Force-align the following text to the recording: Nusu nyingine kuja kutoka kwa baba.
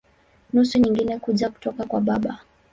Nusu 0.53 0.77
nyingine 0.79 1.19
kuja 1.19 1.49
kutoka 1.49 1.83
kwa 1.85 2.01
baba. 2.01 2.39